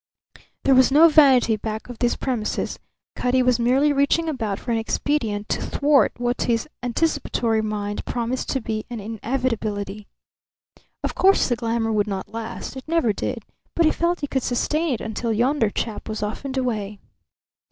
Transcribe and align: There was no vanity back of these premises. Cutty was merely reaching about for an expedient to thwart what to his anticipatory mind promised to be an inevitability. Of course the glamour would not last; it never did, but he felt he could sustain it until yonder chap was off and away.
There 0.63 0.73
was 0.73 0.91
no 0.91 1.09
vanity 1.09 1.57
back 1.57 1.87
of 1.87 1.99
these 1.99 2.15
premises. 2.15 2.79
Cutty 3.15 3.43
was 3.43 3.59
merely 3.59 3.93
reaching 3.93 4.27
about 4.27 4.57
for 4.59 4.71
an 4.71 4.79
expedient 4.79 5.47
to 5.49 5.61
thwart 5.61 6.13
what 6.17 6.39
to 6.39 6.47
his 6.47 6.67
anticipatory 6.81 7.61
mind 7.61 8.03
promised 8.03 8.49
to 8.49 8.61
be 8.61 8.83
an 8.89 8.99
inevitability. 8.99 10.07
Of 11.03 11.13
course 11.13 11.47
the 11.49 11.55
glamour 11.55 11.91
would 11.91 12.07
not 12.07 12.29
last; 12.33 12.75
it 12.75 12.87
never 12.87 13.13
did, 13.13 13.45
but 13.75 13.85
he 13.85 13.91
felt 13.91 14.21
he 14.21 14.25
could 14.27 14.41
sustain 14.41 14.95
it 14.95 15.01
until 15.01 15.31
yonder 15.31 15.69
chap 15.69 16.09
was 16.09 16.23
off 16.23 16.45
and 16.45 16.57
away. 16.57 16.99